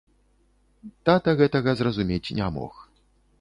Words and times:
Тата 1.09 1.35
гэтага 1.41 1.75
зразумець 1.83 2.33
не 2.41 2.49
мог. 2.57 2.73